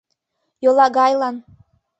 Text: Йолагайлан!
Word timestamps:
Йолагайлан! 0.63 1.35